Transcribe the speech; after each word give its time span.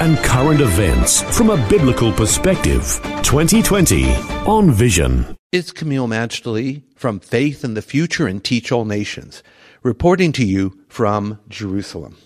and 0.00 0.18
current 0.18 0.60
events 0.60 1.22
from 1.36 1.50
a 1.50 1.68
biblical 1.68 2.12
perspective. 2.12 3.00
2020 3.22 4.12
on 4.46 4.70
Vision. 4.70 5.36
It's 5.52 5.72
Kameel 5.72 6.08
Majdali 6.08 6.82
from 6.96 7.20
Faith 7.20 7.64
in 7.64 7.74
the 7.74 7.82
Future 7.82 8.26
and 8.26 8.42
Teach 8.42 8.72
All 8.72 8.84
Nations, 8.84 9.42
reporting 9.84 10.32
to 10.32 10.44
you 10.44 10.80
from 10.88 11.38
Jerusalem. 11.48 12.16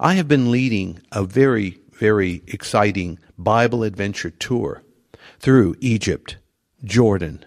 I 0.00 0.14
have 0.14 0.26
been 0.26 0.50
leading 0.50 1.00
a 1.12 1.24
very, 1.24 1.78
very 1.92 2.42
exciting 2.46 3.18
Bible 3.36 3.82
adventure 3.82 4.30
tour 4.30 4.82
through 5.38 5.76
Egypt, 5.80 6.38
Jordan, 6.82 7.44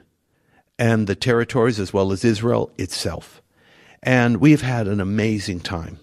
and 0.78 1.08
the 1.08 1.16
territories 1.16 1.80
as 1.80 1.92
well 1.92 2.12
as 2.12 2.24
Israel 2.24 2.72
itself. 2.78 3.42
And 4.04 4.38
we 4.38 4.52
have 4.52 4.62
had 4.62 4.88
an 4.88 5.02
amazing 5.02 5.62
time. 5.62 6.00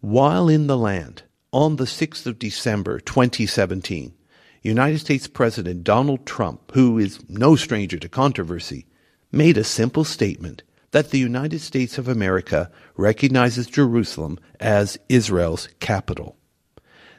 While 0.00 0.48
in 0.48 0.66
the 0.66 0.76
land, 0.76 1.22
on 1.52 1.76
the 1.76 1.84
6th 1.84 2.26
of 2.26 2.38
December 2.38 2.98
2017, 2.98 4.14
United 4.62 4.98
States 4.98 5.26
President 5.26 5.84
Donald 5.84 6.24
Trump, 6.24 6.72
who 6.72 6.98
is 6.98 7.20
no 7.28 7.56
stranger 7.56 7.98
to 7.98 8.08
controversy, 8.08 8.86
made 9.30 9.58
a 9.58 9.64
simple 9.64 10.04
statement 10.04 10.62
that 10.92 11.10
the 11.10 11.18
United 11.18 11.60
States 11.60 11.98
of 11.98 12.08
America 12.08 12.70
recognizes 12.96 13.66
Jerusalem 13.66 14.38
as 14.60 14.98
Israel's 15.08 15.68
capital. 15.80 16.36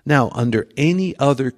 Now, 0.06 0.30
under 0.34 0.68
any 0.78 1.18
other 1.18 1.54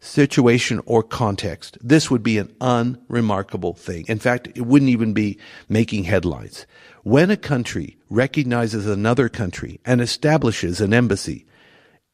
situation 0.00 0.80
or 0.84 1.02
context, 1.02 1.78
this 1.80 2.10
would 2.10 2.22
be 2.22 2.38
an 2.38 2.54
unremarkable 2.60 3.74
thing. 3.74 4.04
In 4.08 4.18
fact, 4.18 4.48
it 4.54 4.62
wouldn't 4.62 4.90
even 4.90 5.12
be 5.12 5.38
making 5.68 6.04
headlines. 6.04 6.66
When 7.04 7.30
a 7.30 7.36
country 7.36 7.96
recognizes 8.10 8.86
another 8.86 9.28
country 9.28 9.80
and 9.84 10.00
establishes 10.00 10.80
an 10.80 10.92
embassy, 10.92 11.46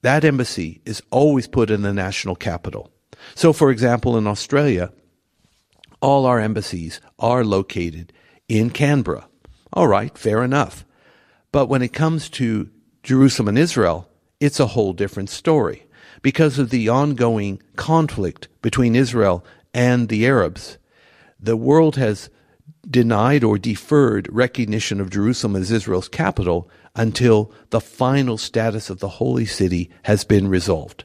that 0.03 0.25
embassy 0.25 0.81
is 0.85 1.03
always 1.11 1.47
put 1.47 1.71
in 1.71 1.83
the 1.83 1.93
national 1.93 2.37
capital. 2.37 2.91
So, 3.35 3.53
for 3.53 3.71
example, 3.71 4.17
in 4.17 4.27
Australia, 4.27 4.93
all 6.01 6.27
our 6.27 6.39
embassies 6.39 7.01
are 7.19 7.45
located 7.45 8.13
in 8.49 8.71
Canberra. 8.71 9.29
All 9.73 9.89
right, 9.89 10.17
fair 10.17 10.43
enough. 10.45 10.85
But 11.53 11.67
when 11.69 11.83
it 11.83 11.93
comes 11.93 12.29
to 12.31 12.71
Jerusalem 13.03 13.49
and 13.49 13.59
Israel, 13.59 14.09
it's 14.41 14.61
a 14.61 14.69
whole 14.69 14.93
different 14.93 15.31
story. 15.31 15.85
Because 16.23 16.59
of 16.59 16.71
the 16.71 16.89
ongoing 16.89 17.63
conflict 17.77 18.49
between 18.63 18.97
Israel 18.97 19.45
and 19.73 20.09
the 20.09 20.27
Arabs, 20.27 20.79
the 21.39 21.57
world 21.57 21.97
has 21.97 22.31
denied 22.91 23.45
or 23.45 23.59
deferred 23.59 24.29
recognition 24.33 25.01
of 25.01 25.11
Jerusalem 25.11 25.57
as 25.57 25.71
Israel's 25.71 26.09
capital 26.09 26.71
until 26.95 27.53
the 27.71 27.81
final 27.81 28.39
status 28.39 28.91
of 28.91 29.01
the 29.01 29.09
holy 29.09 29.47
city 29.47 29.91
has 30.05 30.25
been 30.25 30.49
resolved. 30.49 31.05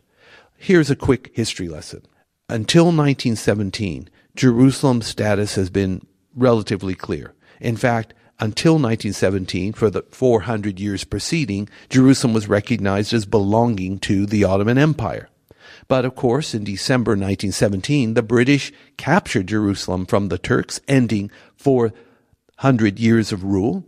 Here's 0.57 0.89
a 0.89 0.95
quick 0.95 1.31
history 1.33 1.67
lesson. 1.67 2.03
Until 2.49 2.85
1917, 2.85 4.09
Jerusalem's 4.35 5.07
status 5.07 5.55
has 5.55 5.69
been 5.69 6.05
relatively 6.35 6.95
clear. 6.95 7.33
In 7.59 7.77
fact, 7.77 8.13
until 8.39 8.73
1917, 8.73 9.73
for 9.73 9.89
the 9.89 10.03
400 10.09 10.79
years 10.79 11.03
preceding, 11.03 11.69
Jerusalem 11.89 12.33
was 12.33 12.47
recognized 12.47 13.13
as 13.13 13.25
belonging 13.25 13.99
to 13.99 14.25
the 14.25 14.43
Ottoman 14.43 14.77
Empire. 14.77 15.29
But 15.87 16.05
of 16.05 16.15
course, 16.15 16.53
in 16.53 16.63
December 16.63 17.11
1917, 17.11 18.13
the 18.13 18.23
British 18.23 18.71
captured 18.97 19.47
Jerusalem 19.47 20.05
from 20.05 20.29
the 20.29 20.37
Turks, 20.37 20.79
ending 20.87 21.31
400 21.57 22.99
years 22.99 23.31
of 23.31 23.43
rule, 23.43 23.85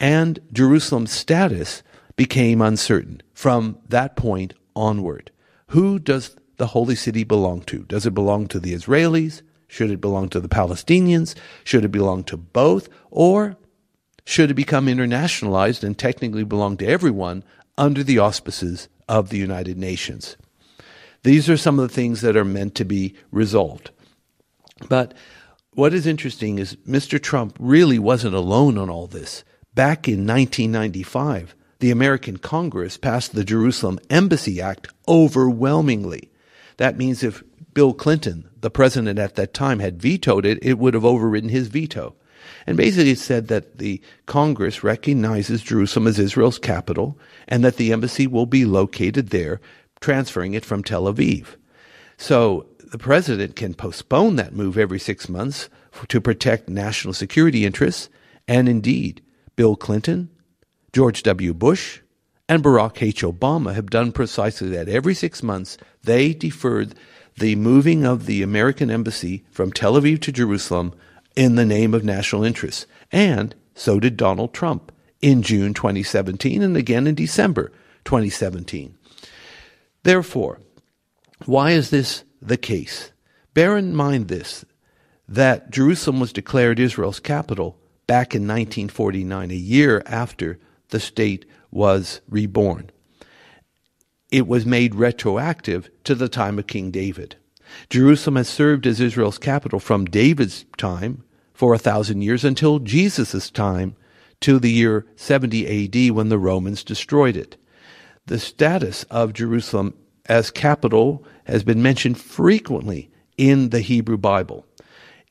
and 0.00 0.38
Jerusalem's 0.52 1.12
status 1.12 1.82
became 2.16 2.60
uncertain 2.60 3.22
from 3.32 3.78
that 3.88 4.16
point 4.16 4.54
onward. 4.74 5.30
Who 5.68 5.98
does 5.98 6.36
the 6.56 6.68
holy 6.68 6.94
city 6.94 7.24
belong 7.24 7.62
to? 7.62 7.84
Does 7.84 8.06
it 8.06 8.14
belong 8.14 8.46
to 8.48 8.60
the 8.60 8.74
Israelis? 8.74 9.42
Should 9.66 9.90
it 9.90 10.00
belong 10.00 10.28
to 10.28 10.40
the 10.40 10.48
Palestinians? 10.48 11.34
Should 11.64 11.84
it 11.84 11.92
belong 11.92 12.24
to 12.24 12.36
both? 12.36 12.88
Or 13.10 13.56
should 14.24 14.50
it 14.50 14.54
become 14.54 14.86
internationalized 14.86 15.82
and 15.82 15.98
technically 15.98 16.44
belong 16.44 16.76
to 16.76 16.86
everyone 16.86 17.42
under 17.78 18.04
the 18.04 18.18
auspices 18.18 18.88
of 19.08 19.30
the 19.30 19.38
United 19.38 19.78
Nations? 19.78 20.36
These 21.24 21.48
are 21.48 21.56
some 21.56 21.78
of 21.78 21.88
the 21.88 21.94
things 21.94 22.20
that 22.22 22.36
are 22.36 22.44
meant 22.44 22.74
to 22.76 22.84
be 22.84 23.14
resolved. 23.30 23.90
But 24.88 25.14
what 25.74 25.94
is 25.94 26.06
interesting 26.06 26.58
is 26.58 26.76
Mr. 26.86 27.22
Trump 27.22 27.56
really 27.60 27.98
wasn't 27.98 28.34
alone 28.34 28.76
on 28.76 28.90
all 28.90 29.06
this. 29.06 29.44
Back 29.74 30.08
in 30.08 30.26
1995, 30.26 31.54
the 31.78 31.90
American 31.90 32.36
Congress 32.36 32.96
passed 32.98 33.34
the 33.34 33.44
Jerusalem 33.44 33.98
Embassy 34.10 34.60
Act 34.60 34.88
overwhelmingly. 35.08 36.30
That 36.76 36.98
means 36.98 37.22
if 37.22 37.42
Bill 37.72 37.94
Clinton, 37.94 38.48
the 38.60 38.70
president 38.70 39.18
at 39.18 39.36
that 39.36 39.54
time, 39.54 39.78
had 39.78 40.02
vetoed 40.02 40.44
it, 40.44 40.58
it 40.62 40.78
would 40.78 40.94
have 40.94 41.04
overridden 41.04 41.50
his 41.50 41.68
veto. 41.68 42.14
And 42.66 42.76
basically 42.76 43.12
it 43.12 43.18
said 43.18 43.48
that 43.48 43.78
the 43.78 44.00
Congress 44.26 44.84
recognizes 44.84 45.62
Jerusalem 45.62 46.06
as 46.06 46.18
Israel's 46.18 46.58
capital 46.58 47.18
and 47.48 47.64
that 47.64 47.76
the 47.76 47.92
embassy 47.92 48.26
will 48.26 48.46
be 48.46 48.64
located 48.64 49.30
there 49.30 49.60
transferring 50.02 50.52
it 50.54 50.64
from 50.64 50.84
Tel 50.84 51.04
Aviv. 51.04 51.56
So 52.18 52.66
the 52.78 52.98
president 52.98 53.56
can 53.56 53.72
postpone 53.72 54.36
that 54.36 54.54
move 54.54 54.76
every 54.76 54.98
six 54.98 55.28
months 55.28 55.70
to 56.08 56.20
protect 56.20 56.68
national 56.68 57.14
security 57.14 57.64
interests. 57.64 58.10
And 58.46 58.68
indeed, 58.68 59.22
Bill 59.56 59.76
Clinton, 59.76 60.28
George 60.92 61.22
W. 61.22 61.54
Bush, 61.54 62.00
and 62.48 62.62
Barack 62.62 63.02
H. 63.02 63.22
Obama 63.22 63.74
have 63.74 63.88
done 63.88 64.12
precisely 64.12 64.68
that. 64.70 64.88
Every 64.88 65.14
six 65.14 65.42
months, 65.42 65.78
they 66.02 66.34
deferred 66.34 66.94
the 67.38 67.56
moving 67.56 68.04
of 68.04 68.26
the 68.26 68.42
American 68.42 68.90
embassy 68.90 69.44
from 69.50 69.72
Tel 69.72 69.94
Aviv 69.94 70.20
to 70.22 70.32
Jerusalem 70.32 70.92
in 71.34 71.54
the 71.54 71.64
name 71.64 71.94
of 71.94 72.04
national 72.04 72.44
interests. 72.44 72.86
And 73.10 73.54
so 73.74 73.98
did 73.98 74.18
Donald 74.18 74.52
Trump 74.52 74.92
in 75.22 75.42
June 75.42 75.72
2017 75.72 76.62
and 76.62 76.76
again 76.76 77.06
in 77.06 77.14
December 77.14 77.72
2017. 78.04 78.98
Therefore, 80.02 80.60
why 81.46 81.72
is 81.72 81.90
this 81.90 82.24
the 82.40 82.56
case? 82.56 83.12
Bear 83.54 83.76
in 83.76 83.94
mind 83.94 84.28
this 84.28 84.64
that 85.28 85.70
Jerusalem 85.70 86.20
was 86.20 86.32
declared 86.32 86.78
Israel's 86.78 87.20
capital 87.20 87.78
back 88.06 88.34
in 88.34 88.42
1949, 88.42 89.50
a 89.50 89.54
year 89.54 90.02
after 90.04 90.58
the 90.88 91.00
state 91.00 91.46
was 91.70 92.20
reborn. 92.28 92.90
It 94.30 94.46
was 94.46 94.66
made 94.66 94.94
retroactive 94.94 95.88
to 96.04 96.14
the 96.14 96.28
time 96.28 96.58
of 96.58 96.66
King 96.66 96.90
David. 96.90 97.36
Jerusalem 97.88 98.36
has 98.36 98.48
served 98.48 98.86
as 98.86 99.00
Israel's 99.00 99.38
capital 99.38 99.78
from 99.78 100.04
David's 100.04 100.64
time 100.76 101.24
for 101.54 101.72
a 101.72 101.78
thousand 101.78 102.22
years 102.22 102.44
until 102.44 102.78
Jesus' 102.78 103.50
time 103.50 103.96
to 104.40 104.58
the 104.58 104.70
year 104.70 105.06
70 105.16 106.08
AD 106.08 106.14
when 106.14 106.28
the 106.28 106.38
Romans 106.38 106.82
destroyed 106.84 107.36
it 107.36 107.56
the 108.26 108.38
status 108.38 109.04
of 109.04 109.32
Jerusalem 109.32 109.94
as 110.26 110.50
capital 110.50 111.24
has 111.44 111.64
been 111.64 111.82
mentioned 111.82 112.18
frequently 112.18 113.10
in 113.36 113.70
the 113.70 113.80
Hebrew 113.80 114.16
Bible. 114.16 114.66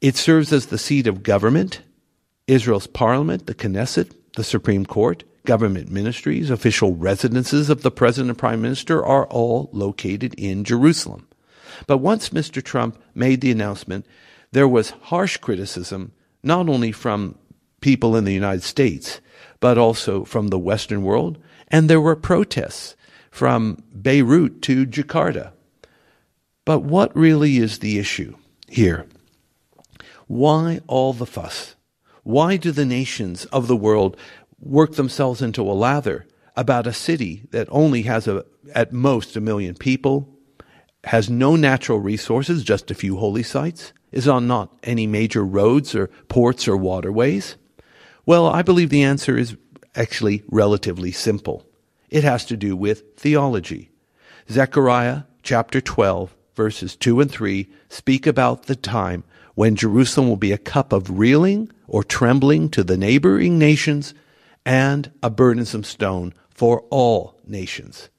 It 0.02 0.16
serves 0.16 0.52
as 0.52 0.68
the 0.68 0.78
seat 0.78 1.08
of 1.08 1.24
government, 1.24 1.82
Israel's 2.48 2.88
parliament, 2.88 3.46
the 3.46 3.56
Knesset, 3.56 4.14
the 4.36 4.44
Supreme 4.44 4.86
Court, 4.86 5.24
government 5.46 5.90
ministries, 5.90 6.50
official 6.50 6.96
residences 6.96 7.70
of 7.70 7.82
the 7.82 7.92
president 7.92 8.30
and 8.30 8.38
prime 8.38 8.62
minister 8.62 9.04
are 9.04 9.26
all 9.28 9.70
located 9.72 10.34
in 10.36 10.64
Jerusalem. 10.64 11.28
But 11.88 11.98
once 11.98 12.30
Mr. 12.30 12.64
Trump 12.64 13.02
made 13.16 13.42
the 13.42 13.52
announcement, 13.52 14.06
there 14.52 14.68
was 14.68 14.92
harsh 15.04 15.38
criticism, 15.38 16.12
not 16.44 16.68
only 16.70 16.92
from 16.92 17.38
people 17.80 18.16
in 18.16 18.26
the 18.26 18.34
United 18.34 18.64
States, 18.64 19.22
but 19.60 19.78
also 19.78 20.26
from 20.26 20.48
the 20.48 20.60
Western 20.60 21.04
world 21.04 21.38
and 21.72 21.90
there 21.90 22.02
were 22.02 22.16
protests 22.16 22.96
from 23.32 23.82
Beirut 24.00 24.62
to 24.64 24.86
Jakarta. 24.86 25.54
But 26.66 26.80
what 26.80 27.16
really 27.16 27.58
is 27.58 27.80
the 27.80 27.98
issue 27.98 28.36
here? 28.68 29.08
Why 30.28 30.82
all 30.88 31.14
the 31.14 31.26
fuss? 31.26 31.76
Why 32.24 32.58
do 32.58 32.72
the 32.72 32.86
nations 32.86 33.46
of 33.46 33.68
the 33.68 33.76
world 33.76 34.16
work 34.60 34.94
themselves 34.94 35.42
into 35.42 35.64
a 35.64 35.74
lather 35.74 36.28
about 36.56 36.86
a 36.86 36.94
city 36.94 37.48
that 37.52 37.68
only 37.72 38.04
has 38.04 38.28
a, 38.28 38.46
at 38.76 38.94
most 38.94 39.36
a 39.36 39.42
million 39.42 39.74
people 39.74 40.38
has 41.06 41.30
no 41.30 41.56
natural 41.56 42.00
resources, 42.00 42.64
just 42.64 42.92
a 42.92 42.96
few 42.96 43.18
holy 43.18 43.42
sites, 43.42 43.92
is 44.12 44.28
on 44.28 44.46
not 44.46 44.78
any 44.84 45.08
major 45.08 45.44
roads 45.44 45.96
or 45.96 46.08
ports 46.28 46.68
or 46.68 46.78
waterways? 46.78 47.56
Well, 48.26 48.46
I 48.46 48.62
believe 48.62 48.90
the 48.90 49.04
answer 49.04 49.36
is 49.36 49.58
actually 49.96 50.44
relatively 50.50 51.12
simple. 51.12 51.66
It 52.10 52.24
has 52.24 52.46
to 52.46 52.58
do 52.58 52.76
with 52.76 53.18
theology. 53.18 53.90
Zechariah 54.50 55.24
chapter 55.44 55.82
12, 55.82 56.36
verses 56.56 56.96
2 56.96 57.22
and 57.22 57.32
3 57.32 57.70
speak 57.90 58.28
about 58.28 58.64
the 58.64 58.76
time 58.76 59.24
when 59.56 59.76
Jerusalem 59.76 60.28
will 60.28 60.38
be 60.38 60.52
a 60.52 60.58
cup 60.58 60.94
of 60.94 61.20
reeling 61.20 61.72
or 61.88 62.04
trembling 62.04 62.70
to 62.70 62.84
the 62.84 62.98
neighboring 62.98 63.58
nations 63.58 64.14
and 64.66 65.12
a 65.22 65.30
burdensome 65.30 65.84
stone 65.84 66.34
for 66.50 66.82
all 66.90 67.36
nations. 67.46 68.10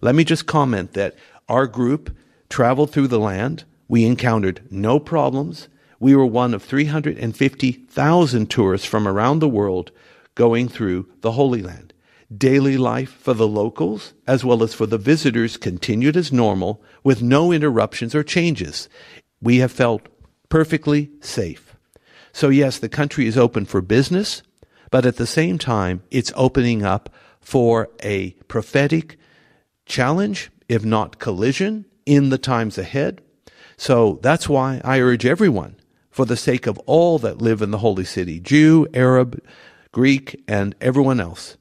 Let 0.00 0.14
me 0.14 0.24
just 0.24 0.46
comment 0.46 0.94
that 0.94 1.14
our 1.48 1.66
group 1.66 2.16
traveled 2.48 2.90
through 2.90 3.08
the 3.08 3.20
land. 3.20 3.64
We 3.88 4.04
encountered 4.04 4.62
no 4.70 4.98
problems. 4.98 5.68
We 6.00 6.16
were 6.16 6.26
one 6.26 6.54
of 6.54 6.62
350,000 6.62 8.50
tourists 8.50 8.86
from 8.86 9.06
around 9.06 9.38
the 9.38 9.48
world 9.48 9.92
going 10.34 10.68
through 10.68 11.08
the 11.20 11.32
Holy 11.32 11.62
Land. 11.62 11.92
Daily 12.34 12.78
life 12.78 13.10
for 13.10 13.34
the 13.34 13.46
locals 13.46 14.14
as 14.26 14.44
well 14.44 14.62
as 14.62 14.72
for 14.72 14.86
the 14.86 14.98
visitors 14.98 15.56
continued 15.56 16.16
as 16.16 16.32
normal 16.32 16.82
with 17.04 17.22
no 17.22 17.52
interruptions 17.52 18.14
or 18.14 18.22
changes. 18.22 18.88
We 19.40 19.58
have 19.58 19.72
felt 19.72 20.08
perfectly 20.48 21.10
safe. 21.20 21.76
So, 22.32 22.48
yes, 22.48 22.78
the 22.78 22.88
country 22.88 23.26
is 23.26 23.36
open 23.36 23.66
for 23.66 23.82
business, 23.82 24.42
but 24.90 25.04
at 25.04 25.16
the 25.16 25.26
same 25.26 25.58
time, 25.58 26.02
it's 26.10 26.32
opening 26.34 26.82
up 26.82 27.10
for 27.40 27.90
a 28.02 28.30
prophetic 28.48 29.18
challenge, 29.84 30.50
if 30.68 30.84
not 30.84 31.18
collision, 31.18 31.84
in 32.06 32.30
the 32.30 32.38
times 32.38 32.78
ahead. 32.78 33.20
So 33.76 34.20
that's 34.22 34.48
why 34.48 34.80
I 34.84 35.00
urge 35.00 35.26
everyone, 35.26 35.76
for 36.10 36.24
the 36.24 36.36
sake 36.36 36.66
of 36.66 36.78
all 36.80 37.18
that 37.18 37.42
live 37.42 37.60
in 37.62 37.70
the 37.70 37.78
holy 37.78 38.04
city, 38.04 38.40
Jew, 38.40 38.86
Arab, 38.94 39.42
Greek, 39.92 40.42
and 40.48 40.74
everyone 40.80 41.20
else, 41.20 41.56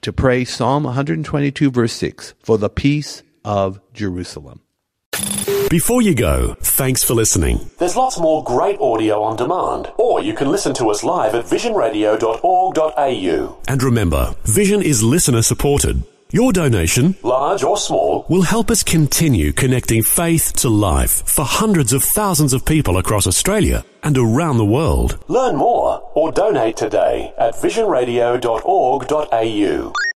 to 0.00 0.12
pray 0.12 0.44
Psalm 0.44 0.84
122, 0.84 1.70
verse 1.70 1.92
6, 1.92 2.32
for 2.42 2.56
the 2.56 2.70
peace 2.70 3.22
of 3.44 3.80
Jerusalem. 3.92 4.62
Before 5.68 6.00
you 6.00 6.14
go, 6.14 6.54
thanks 6.60 7.04
for 7.04 7.12
listening. 7.12 7.70
There's 7.78 7.96
lots 7.96 8.18
more 8.18 8.42
great 8.44 8.80
audio 8.80 9.22
on 9.22 9.36
demand, 9.36 9.92
or 9.98 10.22
you 10.22 10.32
can 10.32 10.48
listen 10.48 10.72
to 10.74 10.90
us 10.90 11.04
live 11.04 11.34
at 11.34 11.44
visionradio.org.au. 11.44 13.58
And 13.68 13.82
remember, 13.82 14.34
Vision 14.44 14.80
is 14.80 15.02
listener 15.02 15.42
supported. 15.42 16.02
Your 16.30 16.52
donation, 16.52 17.14
large 17.22 17.62
or 17.62 17.76
small, 17.76 18.26
will 18.28 18.42
help 18.42 18.70
us 18.70 18.82
continue 18.82 19.52
connecting 19.52 20.02
faith 20.02 20.54
to 20.56 20.68
life 20.68 21.22
for 21.26 21.44
hundreds 21.44 21.92
of 21.92 22.02
thousands 22.02 22.52
of 22.52 22.64
people 22.64 22.96
across 22.96 23.26
Australia 23.26 23.84
and 24.06 24.16
around 24.16 24.56
the 24.56 24.64
world. 24.64 25.18
Learn 25.26 25.56
more 25.56 26.00
or 26.14 26.30
donate 26.30 26.76
today 26.76 27.34
at 27.36 27.54
visionradio.org.au. 27.54 30.06